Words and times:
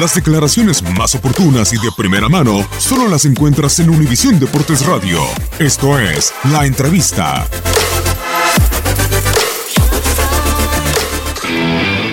Las 0.00 0.16
declaraciones 0.16 0.82
más 0.98 1.14
oportunas 1.14 1.72
y 1.72 1.76
de 1.76 1.88
primera 1.96 2.28
mano 2.28 2.68
solo 2.78 3.06
las 3.06 3.26
encuentras 3.26 3.78
en 3.78 3.90
Univisión 3.90 4.40
Deportes 4.40 4.84
Radio. 4.84 5.20
Esto 5.60 6.00
es 6.00 6.34
La 6.50 6.66
Entrevista. 6.66 7.46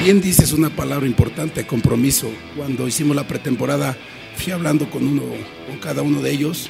Bien 0.03 0.21
dices 0.21 0.51
una 0.53 0.69
palabra 0.69 1.07
importante, 1.07 1.65
compromiso. 1.65 2.29
Cuando 2.55 2.87
hicimos 2.87 3.15
la 3.15 3.27
pretemporada, 3.27 3.97
fui 4.35 4.53
hablando 4.53 4.87
con 4.91 5.07
uno, 5.07 5.23
con 5.67 5.79
cada 5.79 6.03
uno 6.03 6.21
de 6.21 6.29
ellos, 6.29 6.69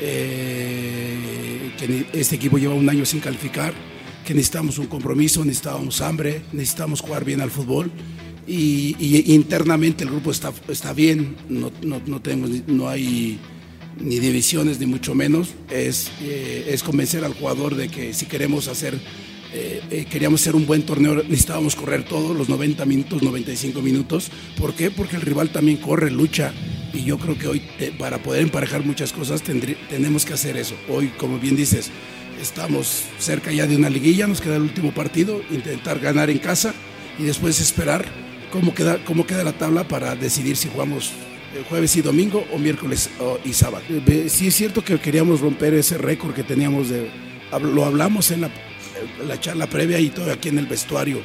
eh, 0.00 1.70
que 1.78 2.06
este 2.18 2.36
equipo 2.36 2.56
lleva 2.56 2.72
un 2.72 2.88
año 2.88 3.04
sin 3.04 3.20
calificar, 3.20 3.74
que 4.24 4.32
necesitamos 4.32 4.78
un 4.78 4.86
compromiso, 4.86 5.44
necesitábamos 5.44 6.00
hambre, 6.00 6.40
necesitamos 6.52 7.02
jugar 7.02 7.26
bien 7.26 7.42
al 7.42 7.50
fútbol 7.50 7.90
y, 8.46 9.34
internamente 9.34 10.04
el 10.04 10.10
grupo 10.10 10.30
está, 10.30 10.52
está 10.68 10.92
bien, 10.92 11.36
no, 11.48 11.72
no, 11.82 12.00
no, 12.06 12.20
tenemos, 12.20 12.50
no 12.66 12.88
hay 12.88 13.38
ni 13.98 14.18
divisiones 14.18 14.78
ni 14.78 14.86
mucho 14.86 15.14
menos, 15.14 15.54
es, 15.70 16.10
eh, 16.22 16.68
es 16.68 16.82
convencer 16.82 17.24
al 17.24 17.34
jugador 17.34 17.74
de 17.74 17.88
que 17.88 18.12
si 18.12 18.26
queremos 18.26 18.68
hacer, 18.68 18.94
eh, 19.52 19.82
eh, 19.90 20.06
queríamos 20.08 20.42
hacer 20.42 20.54
un 20.54 20.66
buen 20.66 20.82
torneo, 20.82 21.16
necesitábamos 21.16 21.74
correr 21.74 22.04
todos 22.04 22.36
los 22.36 22.48
90 22.48 22.84
minutos, 22.84 23.22
95 23.22 23.80
minutos. 23.80 24.30
¿Por 24.58 24.74
qué? 24.74 24.90
Porque 24.90 25.16
el 25.16 25.22
rival 25.22 25.50
también 25.50 25.78
corre, 25.78 26.10
lucha. 26.10 26.52
Y 26.92 27.04
yo 27.04 27.18
creo 27.18 27.38
que 27.38 27.48
hoy, 27.48 27.62
para 27.98 28.22
poder 28.22 28.42
emparejar 28.42 28.84
muchas 28.84 29.12
cosas, 29.12 29.42
tenemos 29.42 30.24
que 30.24 30.34
hacer 30.34 30.56
eso. 30.56 30.74
Hoy, 30.88 31.08
como 31.18 31.38
bien 31.38 31.56
dices, 31.56 31.90
estamos 32.40 33.02
cerca 33.18 33.52
ya 33.52 33.66
de 33.66 33.76
una 33.76 33.90
liguilla, 33.90 34.26
nos 34.26 34.40
queda 34.40 34.56
el 34.56 34.62
último 34.62 34.92
partido, 34.92 35.42
intentar 35.50 35.98
ganar 36.00 36.30
en 36.30 36.38
casa 36.38 36.74
y 37.18 37.24
después 37.24 37.60
esperar 37.60 38.25
cómo 38.56 38.74
queda, 38.74 39.04
cómo 39.04 39.26
queda 39.26 39.44
la 39.44 39.52
tabla 39.52 39.86
para 39.86 40.16
decidir 40.16 40.56
si 40.56 40.68
jugamos 40.68 41.12
jueves 41.68 41.94
y 41.96 42.02
domingo 42.02 42.44
o 42.52 42.58
miércoles 42.58 43.10
y 43.44 43.52
sábado. 43.52 43.84
Sí 44.28 44.46
es 44.46 44.54
cierto 44.54 44.82
que 44.82 44.98
queríamos 44.98 45.40
romper 45.40 45.74
ese 45.74 45.98
récord 45.98 46.34
que 46.34 46.42
teníamos 46.42 46.88
de... 46.88 47.10
Lo 47.60 47.84
hablamos 47.84 48.30
en 48.30 48.42
la, 48.42 48.50
la 49.26 49.38
charla 49.38 49.66
previa 49.66 50.00
y 50.00 50.08
todo 50.08 50.32
aquí 50.32 50.48
en 50.48 50.58
el 50.58 50.66
vestuario, 50.66 51.20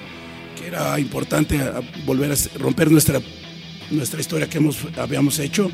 que 0.59 0.68
era 0.68 1.00
importante 1.00 1.59
volver 2.06 2.31
a 2.31 2.36
romper 2.59 2.91
nuestra, 2.91 3.22
nuestra 3.90 4.20
historia 4.20 4.50
que 4.50 4.58
hemos, 4.58 4.80
habíamos 4.97 5.40
hecho, 5.40 5.72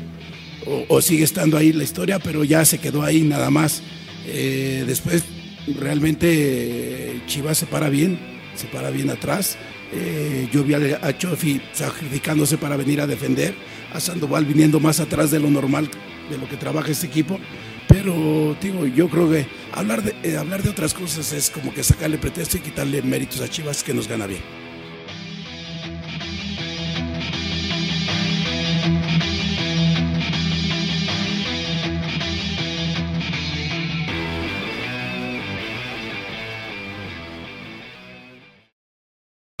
o, 0.88 1.00
sigue 1.00 1.24
estando 1.24 1.56
ahí 1.56 1.72
la 1.72 1.84
historia, 1.84 2.18
pero 2.18 2.44
ya 2.44 2.64
se 2.64 2.78
quedó 2.78 3.02
ahí 3.02 3.22
nada 3.22 3.50
más. 3.50 3.82
Eh, 4.26 4.84
después 4.86 5.24
realmente 5.78 7.20
Chivas 7.26 7.58
se 7.58 7.66
para 7.66 7.88
bien, 7.88 8.37
se 8.58 8.66
para 8.66 8.90
bien 8.90 9.10
atrás. 9.10 9.56
Eh, 9.92 10.48
yo 10.52 10.64
vi 10.64 10.74
a 10.74 11.16
Chofi 11.16 11.60
sacrificándose 11.72 12.58
para 12.58 12.76
venir 12.76 13.00
a 13.00 13.06
defender, 13.06 13.54
a 13.92 14.00
Sandoval 14.00 14.44
viniendo 14.44 14.80
más 14.80 15.00
atrás 15.00 15.30
de 15.30 15.40
lo 15.40 15.50
normal, 15.50 15.88
de 16.28 16.36
lo 16.36 16.48
que 16.48 16.56
trabaja 16.56 16.90
este 16.90 17.06
equipo. 17.06 17.38
Pero, 17.88 18.54
digo, 18.60 18.86
yo 18.86 19.08
creo 19.08 19.30
que 19.30 19.46
hablar 19.72 20.02
de, 20.02 20.14
eh, 20.22 20.36
hablar 20.36 20.62
de 20.62 20.68
otras 20.68 20.92
cosas 20.92 21.32
es 21.32 21.48
como 21.48 21.72
que 21.72 21.82
sacarle 21.82 22.18
pretexto 22.18 22.58
y 22.58 22.60
quitarle 22.60 23.00
méritos 23.00 23.40
a 23.40 23.48
Chivas 23.48 23.82
que 23.82 23.94
nos 23.94 24.06
gana 24.06 24.26
bien. 24.26 24.67